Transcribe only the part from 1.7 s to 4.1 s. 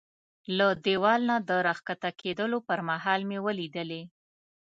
کښته کېدو پر مهال مې ولیدلې.